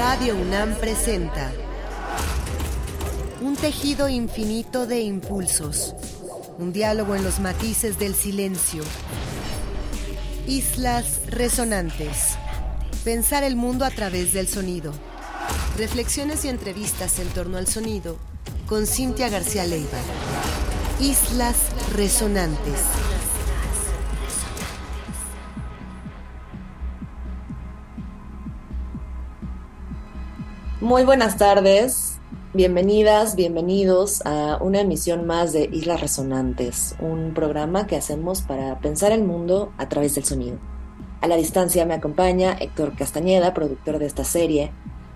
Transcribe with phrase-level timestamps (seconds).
[0.00, 1.52] Radio UNAM presenta
[3.42, 5.94] un tejido infinito de impulsos,
[6.56, 8.82] un diálogo en los matices del silencio,
[10.46, 12.38] islas resonantes,
[13.04, 14.94] pensar el mundo a través del sonido,
[15.76, 18.16] reflexiones y entrevistas en torno al sonido
[18.66, 19.98] con Cintia García Leiva.
[20.98, 21.56] Islas
[21.94, 22.80] resonantes.
[30.90, 32.18] Muy buenas tardes,
[32.52, 39.12] bienvenidas, bienvenidos a una emisión más de Islas Resonantes, un programa que hacemos para pensar
[39.12, 40.58] el mundo a través del sonido.
[41.20, 44.72] A la distancia me acompaña Héctor Castañeda, productor de esta serie.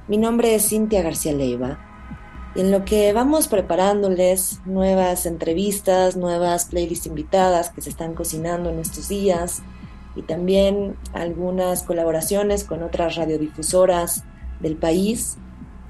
[0.06, 1.80] Mi nombre es Cintia García Leiva.
[2.54, 8.70] Y en lo que vamos preparándoles nuevas entrevistas, nuevas playlists invitadas que se están cocinando
[8.70, 9.64] en estos días
[10.14, 14.22] y también algunas colaboraciones con otras radiodifusoras
[14.60, 15.36] del país,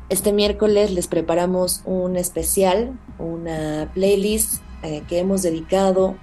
[0.09, 6.17] este miércoles les preparamos un especial, una playlist eh, que hemos dedicado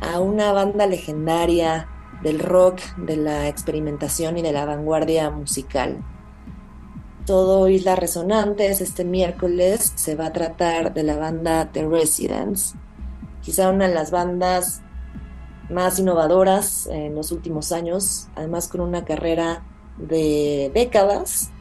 [0.00, 1.88] a una banda legendaria
[2.22, 6.02] del rock, de la experimentación y de la vanguardia musical.
[7.24, 12.74] Todo Isla Resonantes este miércoles se va a tratar de la banda The Residents,
[13.42, 14.82] quizá una de las bandas
[15.70, 19.62] más innovadoras en los últimos años, además con una carrera
[19.98, 21.52] de décadas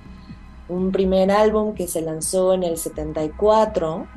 [0.69, 4.07] un primer álbum que se lanzó en el 74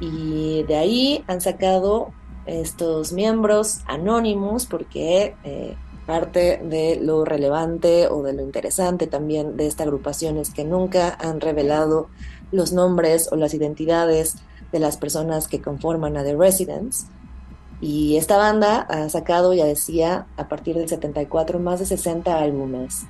[0.00, 2.12] y de ahí han sacado
[2.46, 9.66] estos miembros anónimos porque eh, parte de lo relevante o de lo interesante también de
[9.66, 12.08] esta agrupación es que nunca han revelado
[12.50, 14.36] los nombres o las identidades
[14.72, 17.06] de las personas que conforman a The Residents.
[17.80, 23.06] Y esta banda ha sacado, ya decía, a partir del 74 más de 60 álbumes.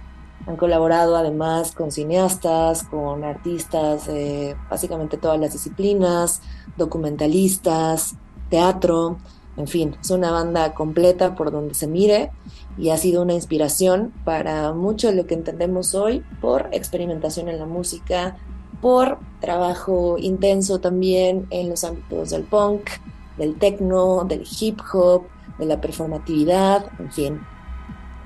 [0.46, 6.42] Han colaborado además con cineastas, con artistas de básicamente todas las disciplinas,
[6.76, 8.16] documentalistas,
[8.50, 9.18] teatro,
[9.56, 12.30] en fin, es una banda completa por donde se mire
[12.78, 17.58] y ha sido una inspiración para mucho de lo que entendemos hoy por experimentación en
[17.58, 18.36] la música,
[18.80, 22.88] por trabajo intenso también en los ámbitos del punk,
[23.36, 25.24] del techno, del hip hop,
[25.58, 27.40] de la performatividad, en fin,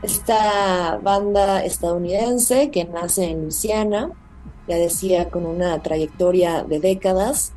[0.02, 4.10] esta banda estadounidense que nace en Luisiana,
[4.68, 7.52] ya decía, con una trayectoria de décadas,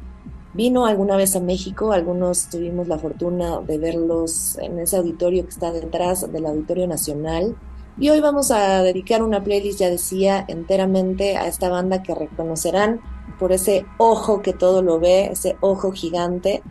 [0.54, 5.50] vino alguna vez a México, algunos tuvimos la fortuna de verlos en ese auditorio que
[5.50, 7.56] está detrás del Auditorio Nacional.
[8.00, 13.02] Y hoy vamos a dedicar una playlist, ya decía, enteramente a esta banda que reconocerán
[13.40, 16.62] por ese ojo que todo lo ve, ese ojo gigante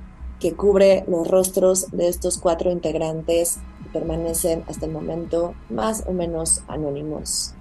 [0.41, 3.59] que cubre los rostros de estos cuatro integrantes
[3.93, 7.55] permanecen hasta el momento más o menos anónimos.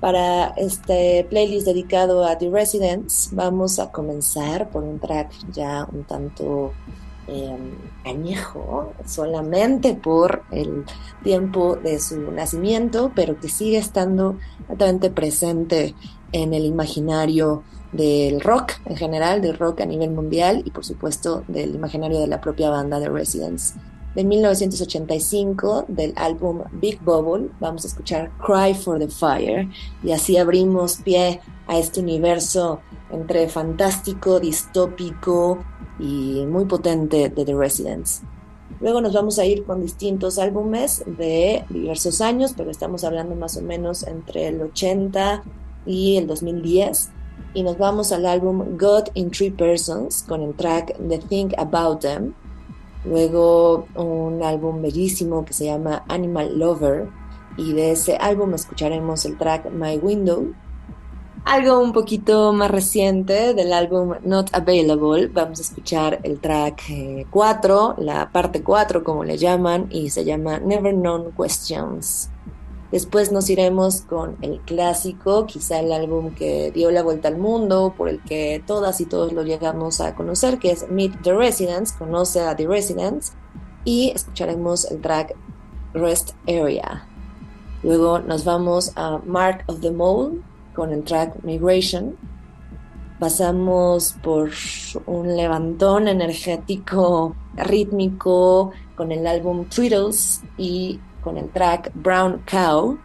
[0.00, 6.04] Para este playlist dedicado a The Residents, vamos a comenzar por un track ya un
[6.04, 6.72] tanto
[7.26, 10.84] em, añejo, solamente por el
[11.22, 14.38] tiempo de su nacimiento, pero que sigue estando
[14.70, 15.94] altamente presente
[16.32, 17.62] en el imaginario
[17.92, 22.26] del rock en general, del rock a nivel mundial y por supuesto del imaginario de
[22.26, 23.74] la propia banda The Residents
[24.20, 27.48] de 1985 del álbum Big Bubble.
[27.58, 29.66] Vamos a escuchar Cry for the Fire
[30.02, 35.64] y así abrimos pie a este universo entre fantástico, distópico
[35.98, 38.20] y muy potente de The Residents.
[38.80, 43.56] Luego nos vamos a ir con distintos álbumes de diversos años, pero estamos hablando más
[43.56, 45.42] o menos entre el 80
[45.86, 47.08] y el 2010.
[47.54, 52.00] Y nos vamos al álbum God in Three Persons con el track The Think About
[52.00, 52.34] Them
[53.04, 57.08] Luego un álbum bellísimo que se llama Animal Lover
[57.56, 60.52] y de ese álbum escucharemos el track My Window.
[61.44, 66.82] Algo un poquito más reciente del álbum Not Available, vamos a escuchar el track
[67.30, 72.28] 4, eh, la parte 4 como le llaman, y se llama Never Known Questions.
[72.92, 77.94] Después nos iremos con el clásico, quizá el álbum que dio la vuelta al mundo,
[77.96, 81.92] por el que todas y todos lo llegamos a conocer, que es Meet the Residents,
[81.92, 83.32] conoce a The Residents,
[83.84, 85.36] y escucharemos el track
[85.94, 87.06] Rest Area.
[87.82, 90.40] Luego nos vamos a Mark of the Mole
[90.74, 92.16] con el track Migration.
[93.18, 94.50] Pasamos por
[95.06, 102.98] un levantón energético, rítmico, con el álbum Tweedles y con el track Brown Cow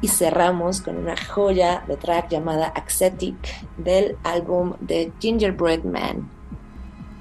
[0.00, 3.36] y cerramos con una joya de track llamada Accetic
[3.78, 6.30] del álbum The Gingerbread Man.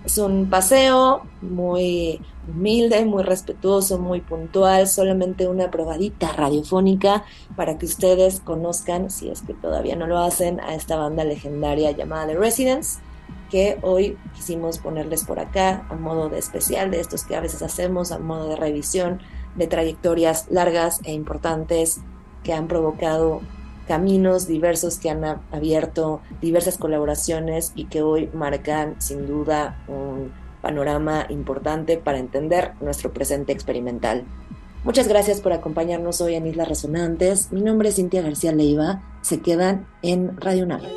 [0.05, 7.23] Es un paseo muy humilde, muy respetuoso, muy puntual, solamente una probadita radiofónica
[7.55, 11.91] para que ustedes conozcan, si es que todavía no lo hacen, a esta banda legendaria
[11.91, 12.99] llamada The Residents,
[13.49, 17.61] que hoy quisimos ponerles por acá a modo de especial de estos que a veces
[17.61, 19.21] hacemos, a modo de revisión
[19.55, 22.01] de trayectorias largas e importantes
[22.43, 23.41] que han provocado
[23.87, 31.25] caminos diversos que han abierto diversas colaboraciones y que hoy marcan sin duda un panorama
[31.29, 34.23] importante para entender nuestro presente experimental.
[34.85, 37.51] Muchas gracias por acompañarnos hoy en Islas Resonantes.
[37.51, 39.01] Mi nombre es Cintia García Leiva.
[39.21, 40.89] Se quedan en Radio Nave.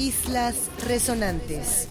[0.00, 1.89] Islas Resonantes.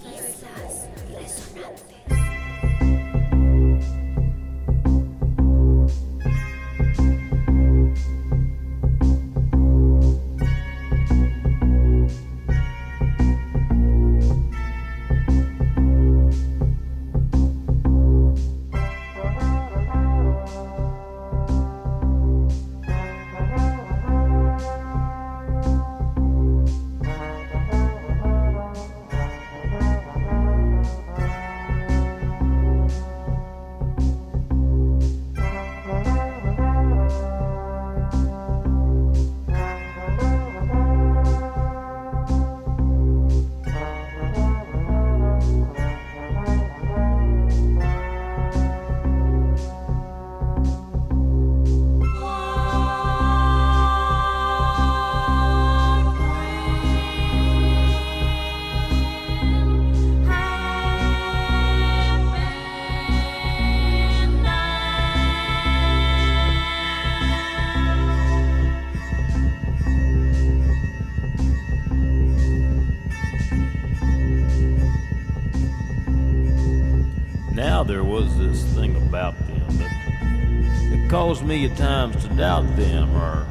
[81.49, 83.47] Me at times to doubt them or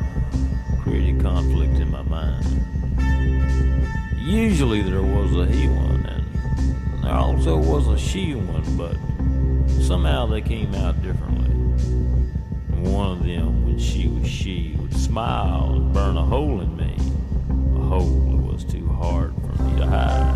[0.83, 2.47] created conflict in my mind.
[4.17, 8.97] Usually there was a he one, and there also was a she one, but
[9.83, 11.51] somehow they came out differently.
[12.93, 16.95] one of them, when she was she, would smile and burn a hole in me,
[17.81, 20.28] a hole that was too hard for me to hide.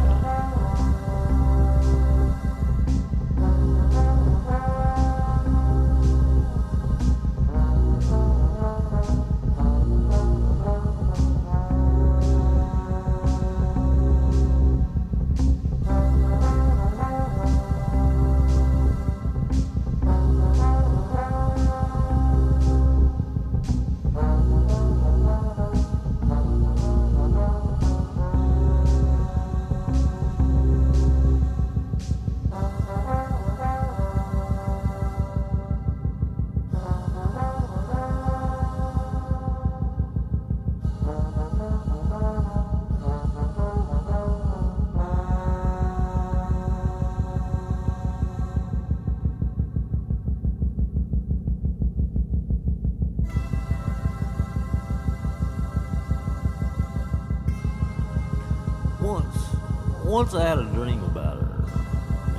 [60.23, 61.65] Once I had a dream about her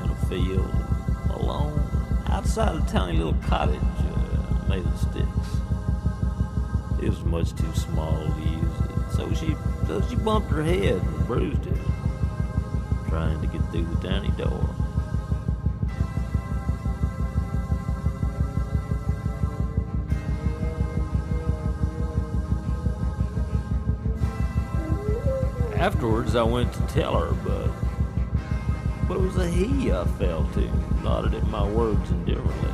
[0.06, 0.74] in a field,
[1.32, 1.86] alone,
[2.28, 5.50] outside a tiny little cottage uh, made of sticks.
[7.02, 11.02] It was much too small to use it, so she, so she bumped her head
[11.02, 11.78] and bruised it,
[13.10, 14.70] trying to get through the tiny door.
[25.76, 27.63] Afterwards, I went to tell her, but
[29.14, 32.72] but it was a he I fell to, nodded at my words indifferently.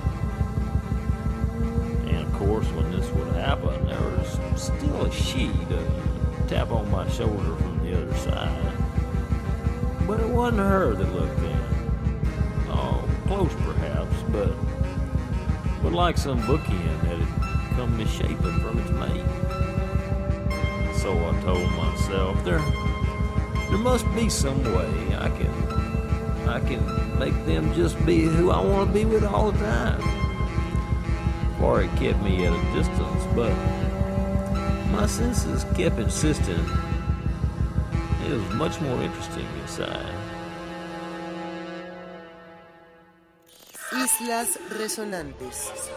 [2.07, 5.85] And of course, when this would happen, there was still a she to
[6.47, 8.73] tap on my shoulder from the other side.
[10.07, 11.59] But it wasn't her that looked in.
[12.69, 14.53] Oh, close perhaps, but
[15.83, 19.25] but like some bookend that had come misshapen from its mate.
[21.01, 22.63] So I told myself, there
[23.69, 25.78] there must be some way I can
[26.49, 30.01] I can make them just be who I want to be with all the time.
[31.61, 33.53] Or it kept me at a distance, but
[34.91, 36.65] my senses kept insisting
[38.25, 40.13] it was much more interesting inside.
[43.91, 45.89] Islas Resonantes.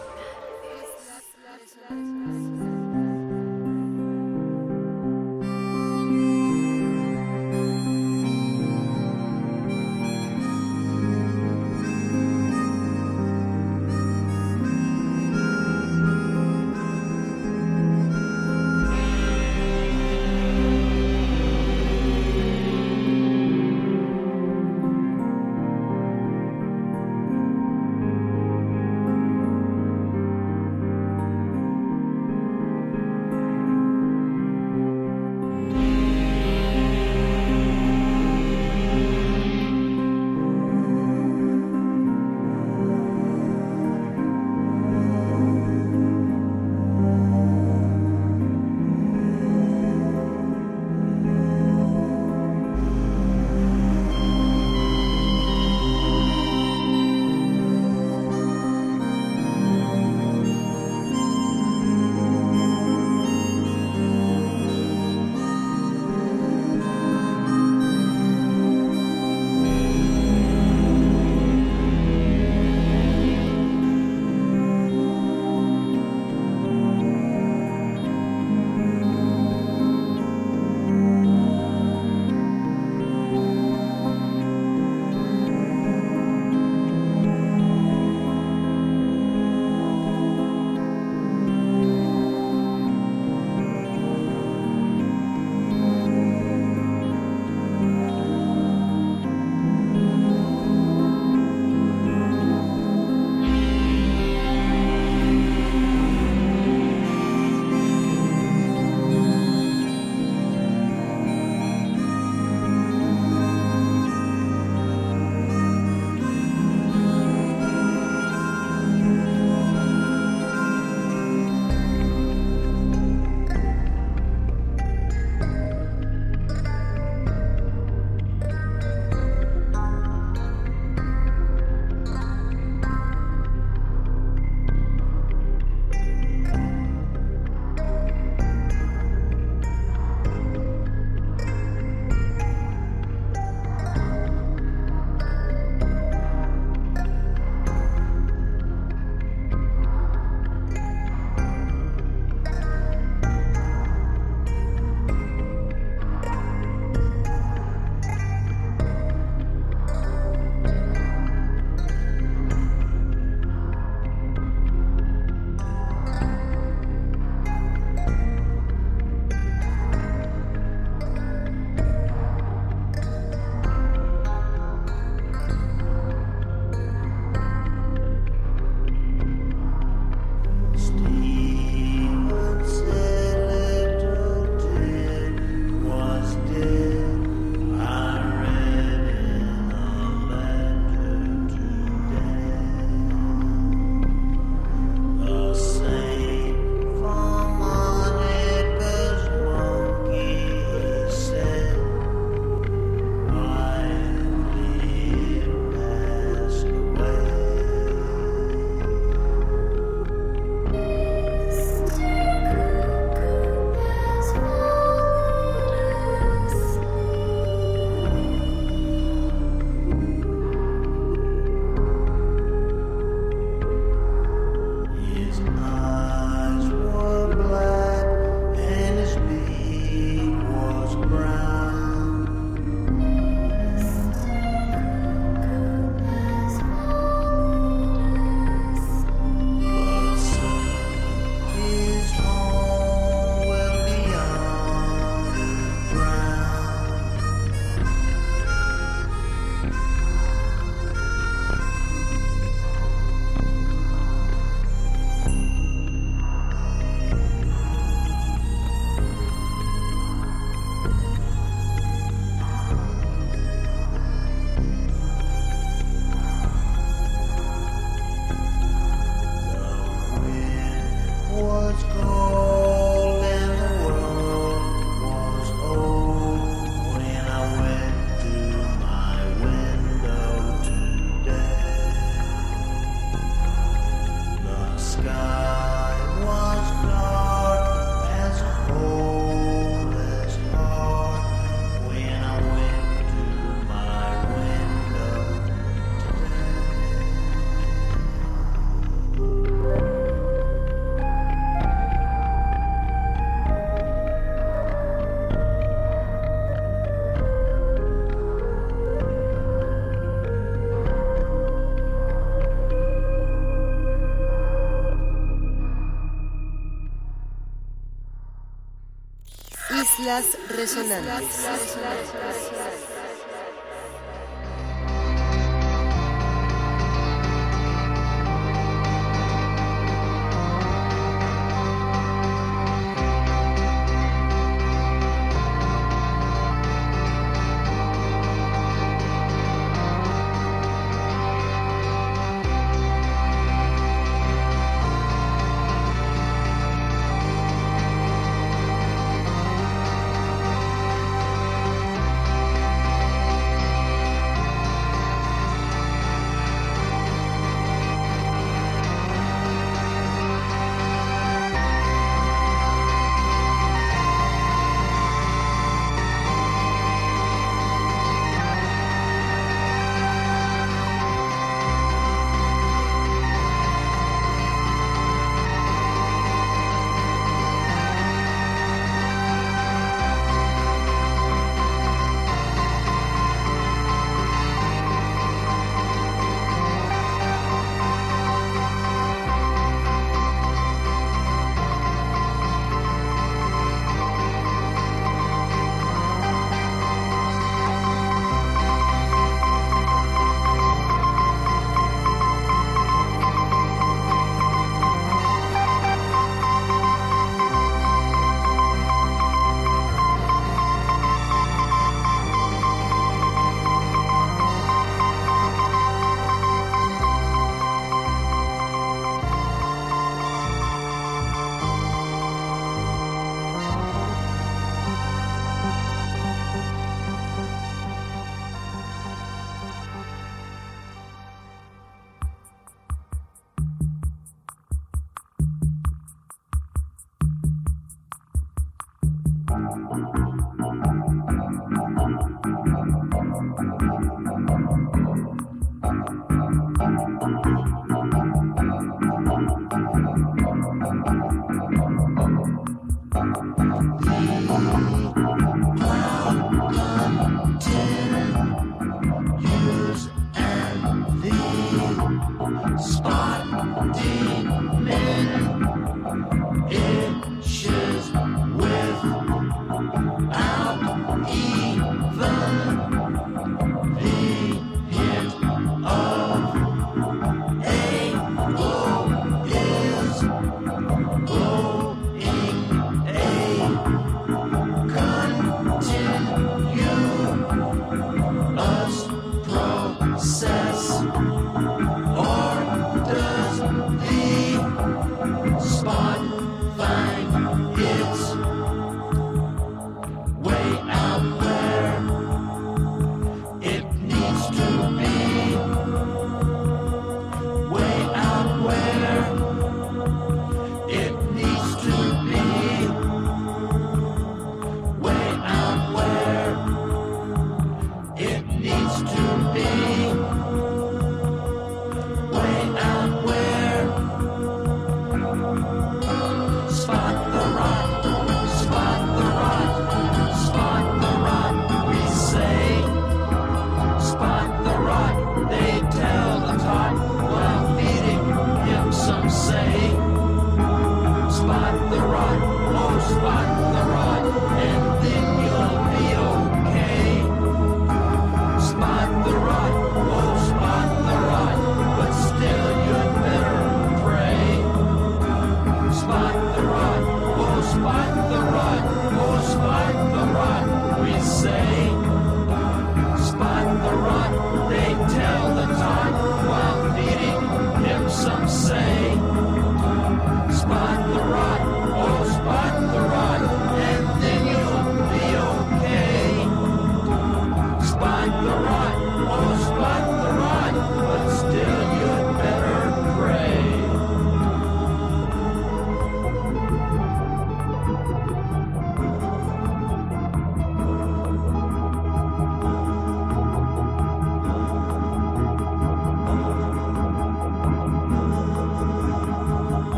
[320.03, 321.47] Islas Resonantes.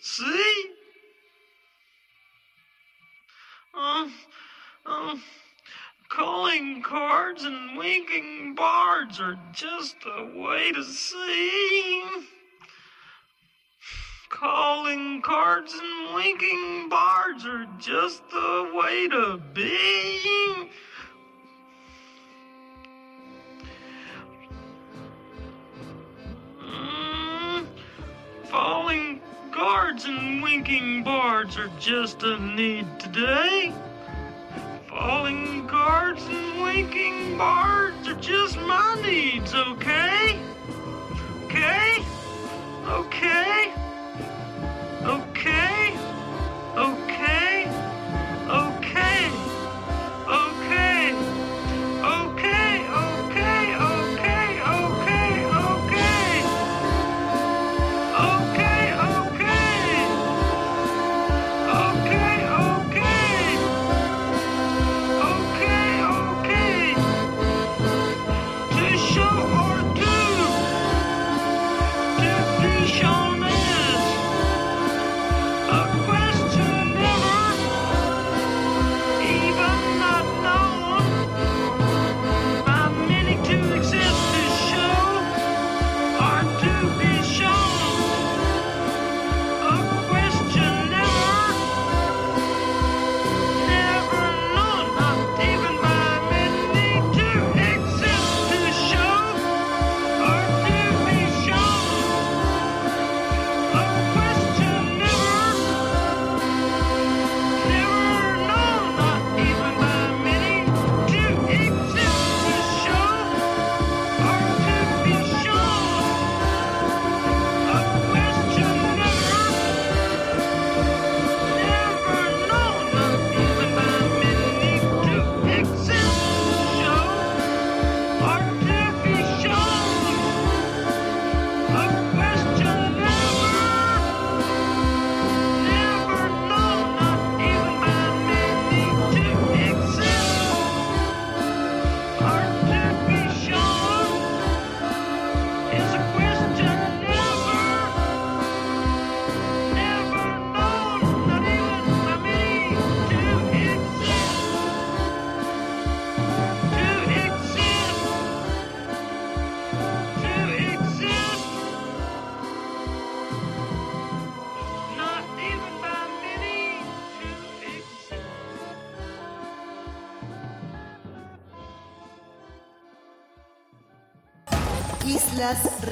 [0.00, 0.70] See?
[3.74, 4.12] Um,
[4.86, 5.22] um,
[6.08, 12.02] calling cards and winking bards are just a way to see.
[14.30, 20.70] Calling cards and winking bards are just the way to be.
[26.60, 27.66] Mm,
[28.44, 29.05] falling
[29.56, 33.72] Guards and winking bards are just a need today.
[34.86, 40.38] Falling guards and winking bards are just my needs, okay?
[41.44, 42.04] Okay?
[42.86, 43.72] Okay?
[45.04, 45.96] Okay?
[46.76, 47.05] Okay?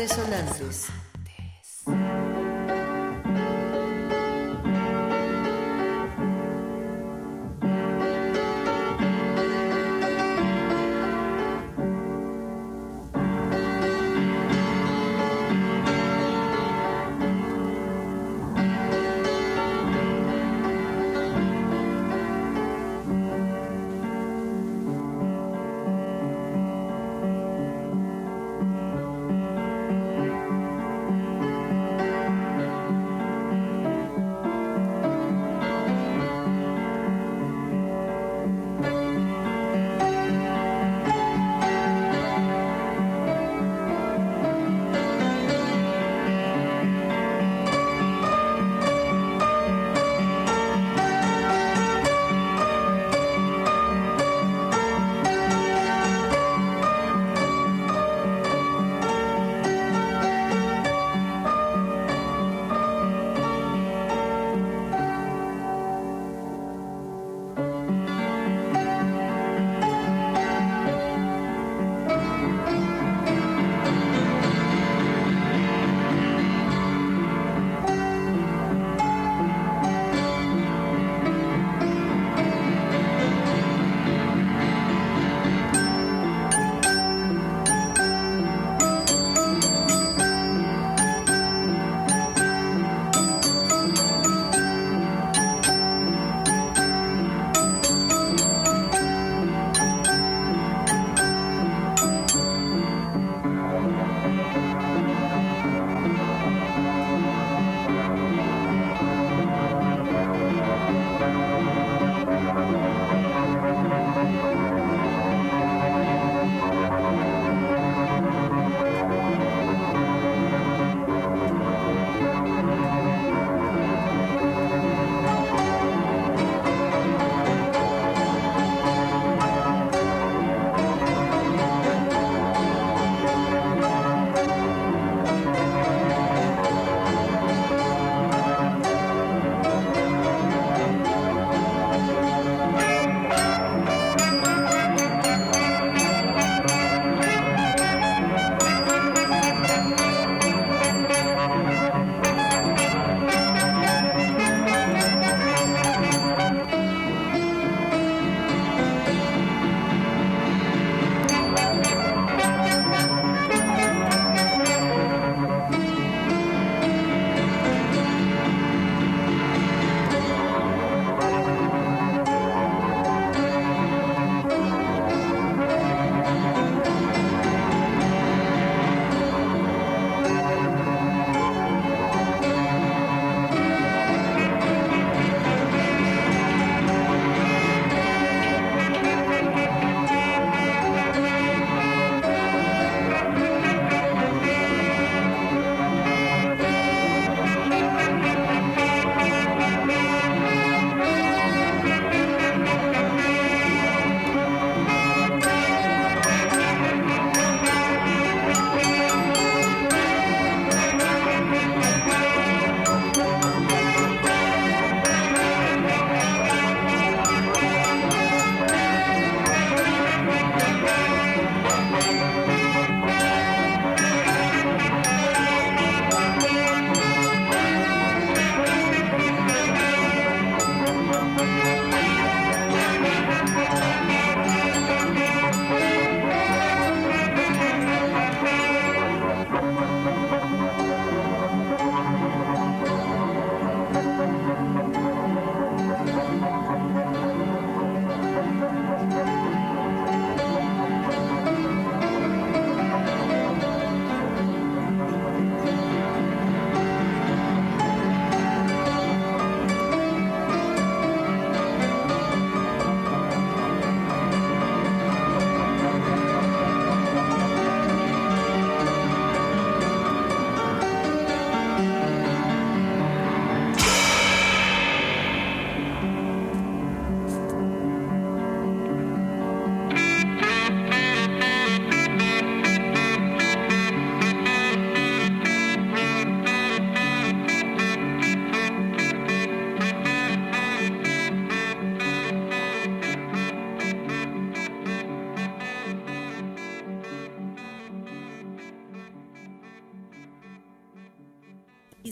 [0.04, 0.53] Resonancia.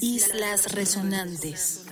[0.00, 1.84] Islas Resonantes.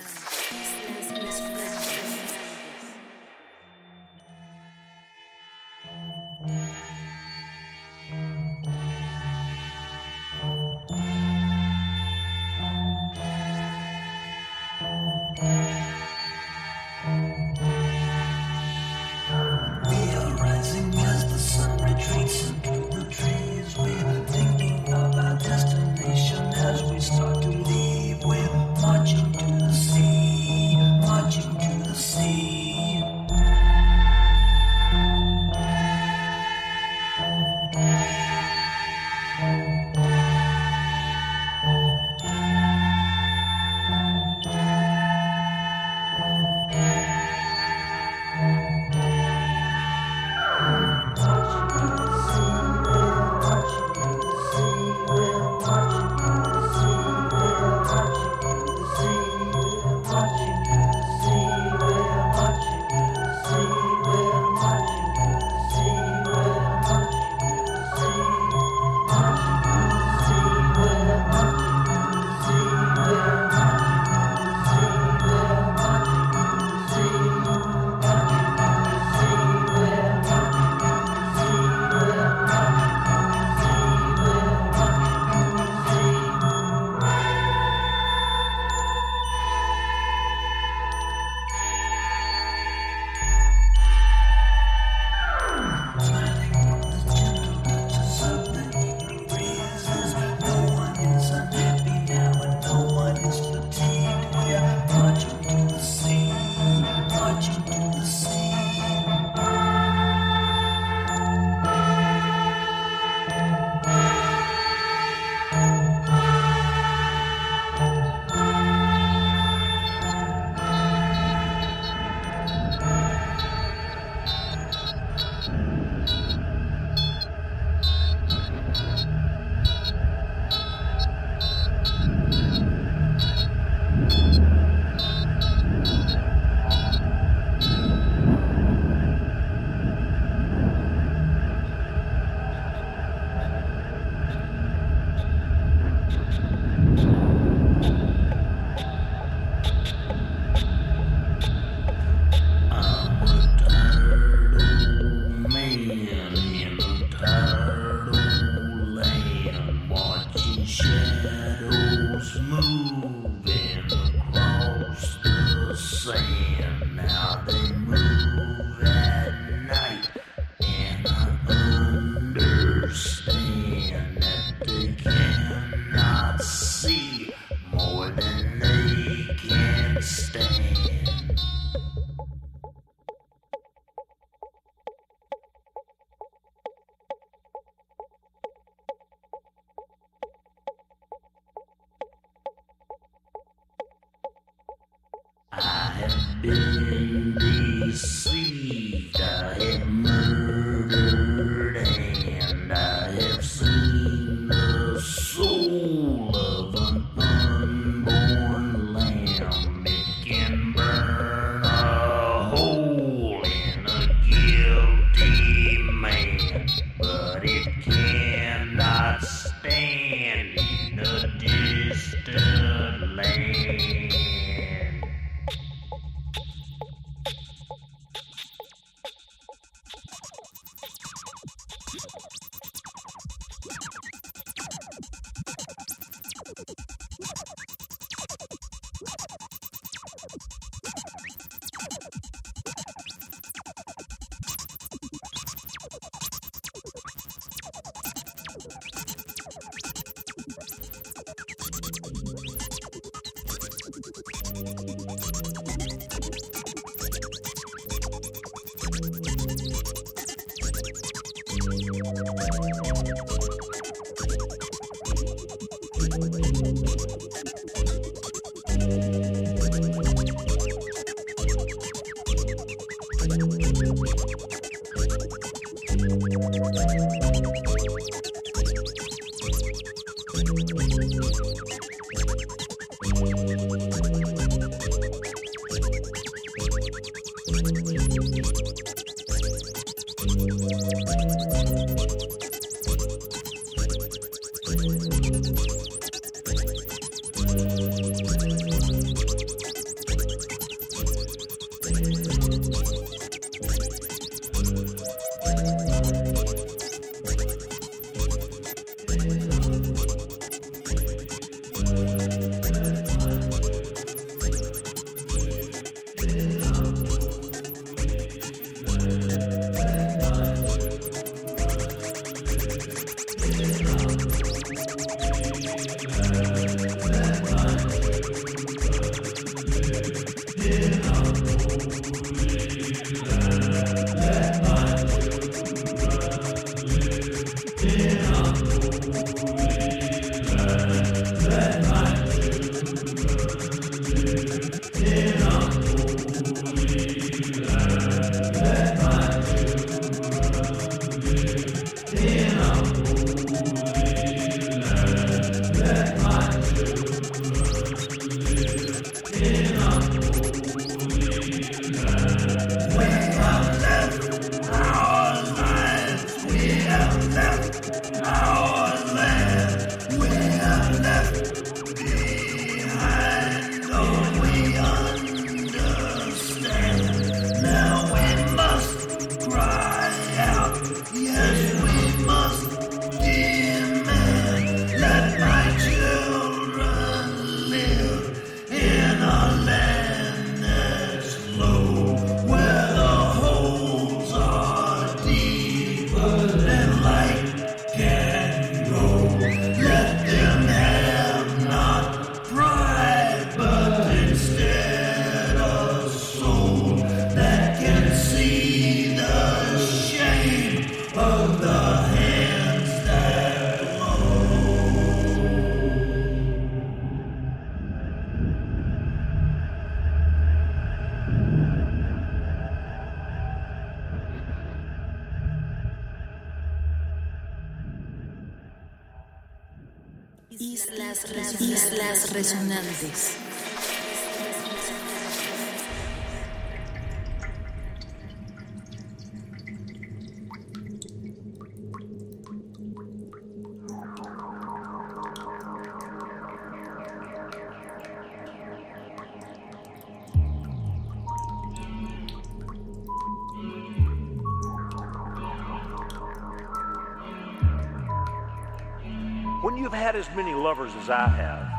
[459.62, 461.70] When you've had as many lovers as I have,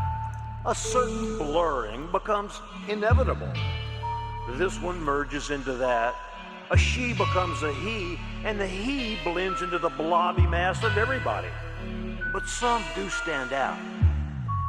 [0.67, 3.51] a certain blurring becomes inevitable.
[4.51, 6.13] This one merges into that.
[6.69, 11.47] A she becomes a he, and the he blends into the blobby mass of everybody.
[12.31, 13.79] But some do stand out,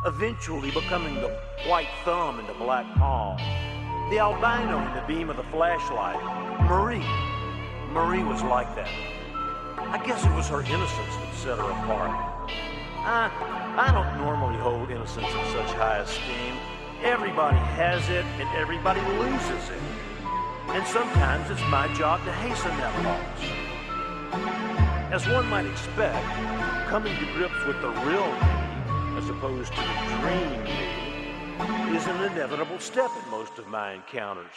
[0.07, 1.37] eventually becoming the
[1.67, 3.37] white thumb and the black palm,
[4.09, 6.17] the albino in the beam of the flashlight.
[6.63, 7.05] Marie.
[7.93, 8.89] Marie was like that.
[9.77, 12.32] I guess it was her innocence that set her apart.
[13.05, 13.31] I,
[13.79, 16.55] I don't normally hold innocence in such high esteem.
[17.03, 19.83] Everybody has it and everybody loses it.
[20.69, 23.63] And sometimes it's my job to hasten that loss.
[25.13, 26.25] As one might expect,
[26.89, 32.23] coming to grips with the real me, as opposed to the dream me, is an
[32.33, 34.55] inevitable step in most of my encounters.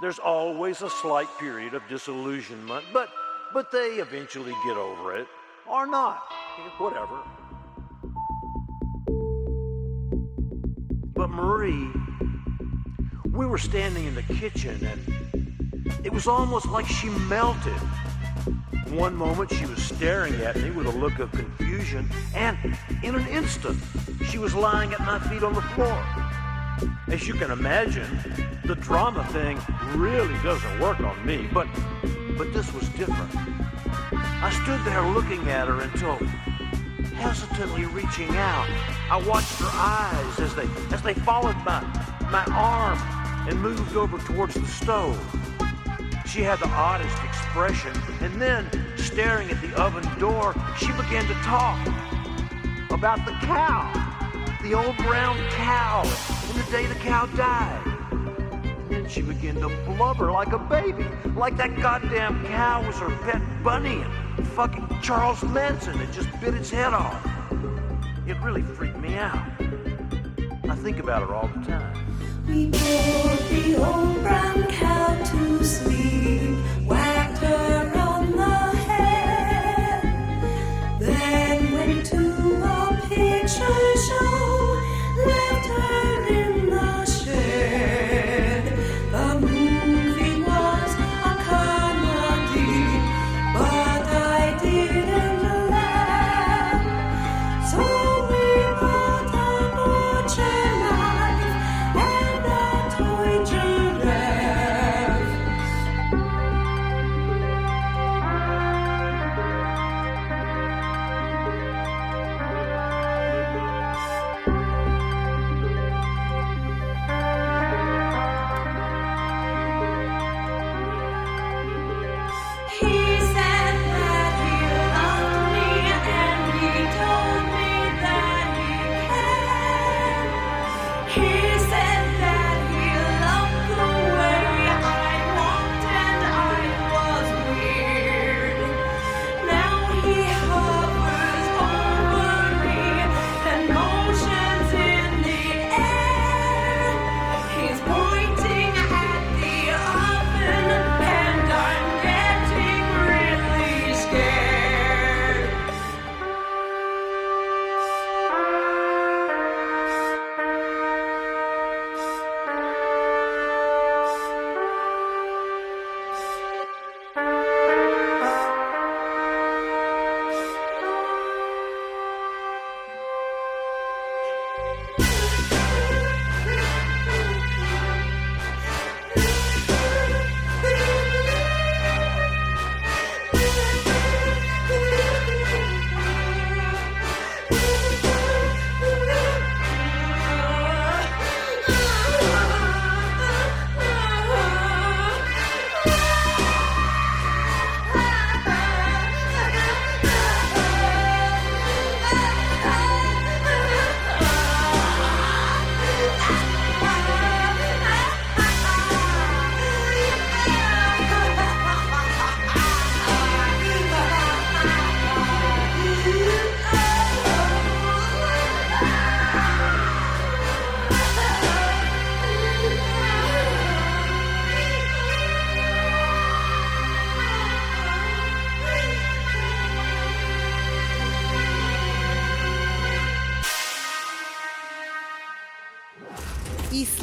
[0.00, 3.10] There's always a slight period of disillusionment, but
[3.52, 5.26] but they eventually get over it.
[5.66, 6.22] Or not.
[6.78, 7.20] Whatever.
[11.44, 11.90] Marie,
[13.30, 17.76] we were standing in the kitchen and it was almost like she melted.
[18.88, 22.56] One moment she was staring at me with a look of confusion, and
[23.02, 23.78] in an instant
[24.24, 26.02] she was lying at my feet on the floor.
[27.08, 28.08] As you can imagine,
[28.64, 29.60] the drama thing
[30.00, 31.68] really doesn't work on me, but
[32.38, 33.36] but this was different.
[34.14, 36.18] I stood there looking at her until
[37.14, 38.68] hesitantly reaching out.
[39.10, 41.80] I watched her eyes as they as they followed my
[42.30, 42.98] my arm
[43.48, 45.18] and moved over towards the stove.
[46.26, 51.34] She had the oddest expression, and then, staring at the oven door, she began to
[51.44, 51.78] talk
[52.90, 53.92] about the cow,
[54.62, 56.02] the old brown cow,
[56.48, 57.82] and the day the cow died.
[58.10, 61.06] And then she began to blubber like a baby,
[61.36, 64.04] like that goddamn cow was her pet bunny
[64.54, 67.26] fucking Charles Manson had just bit its head off.
[68.24, 69.44] It really freaked me out.
[70.68, 72.46] I think about her all the time.
[72.46, 77.03] We put the old brown cow to sleep, whacked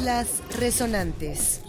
[0.02, 1.62] Islas Resonantes.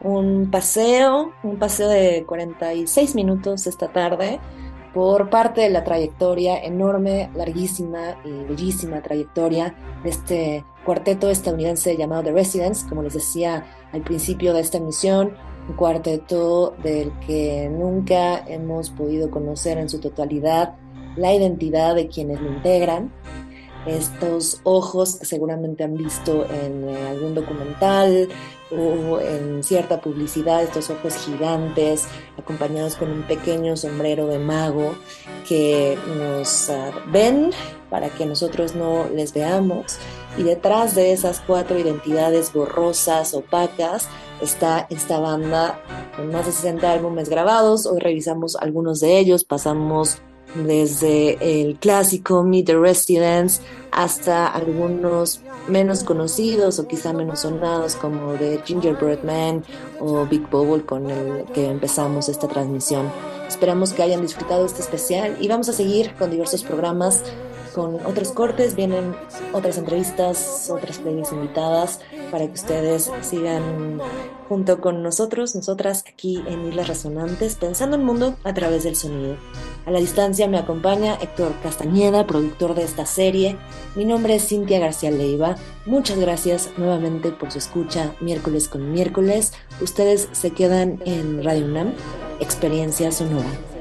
[0.00, 4.40] Un paseo, un paseo de 46 minutos esta tarde
[4.94, 12.22] por parte de la trayectoria enorme, larguísima y bellísima trayectoria de este cuarteto estadounidense llamado
[12.22, 15.36] The Residents, como les decía al principio de esta emisión,
[15.68, 20.74] un cuarteto del que nunca hemos podido conocer en su totalidad
[21.16, 23.12] la identidad de quienes lo integran.
[23.86, 28.28] Estos ojos que seguramente han visto en eh, algún documental
[28.70, 32.06] o en cierta publicidad, estos ojos gigantes
[32.38, 34.94] acompañados con un pequeño sombrero de mago
[35.48, 37.50] que nos uh, ven
[37.90, 39.98] para que nosotros no les veamos.
[40.38, 44.08] Y detrás de esas cuatro identidades borrosas, opacas,
[44.40, 45.82] está esta banda
[46.16, 47.84] con más de 60 álbumes grabados.
[47.84, 50.22] Hoy revisamos algunos de ellos, pasamos
[50.54, 58.32] desde el clásico Meet the Residents hasta algunos menos conocidos o quizá menos sonados como
[58.34, 59.64] The Gingerbread Man
[60.00, 63.10] o Big Bubble con el que empezamos esta transmisión.
[63.46, 67.22] Esperamos que hayan disfrutado este especial y vamos a seguir con diversos programas
[67.74, 69.14] con otros cortes, vienen
[69.52, 72.00] otras entrevistas, otras playlists invitadas
[72.30, 74.00] para que ustedes sigan
[74.48, 79.36] junto con nosotros, nosotras aquí en Islas Resonantes, pensando el mundo a través del sonido.
[79.86, 83.56] A la distancia me acompaña Héctor Castañeda, productor de esta serie.
[83.96, 85.56] Mi nombre es Cintia García Leiva.
[85.86, 89.52] Muchas gracias nuevamente por su escucha miércoles con miércoles.
[89.80, 91.94] Ustedes se quedan en Radio UNAM,
[92.40, 93.71] Experiencia Sonora.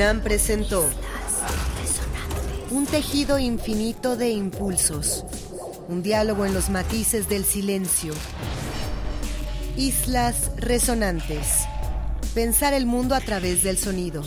[0.00, 0.88] UNAM presentó
[2.70, 5.26] un tejido infinito de impulsos,
[5.88, 8.14] un diálogo en los matices del silencio.
[9.76, 11.66] Islas Resonantes.
[12.34, 14.22] Pensar el mundo a través del sonido.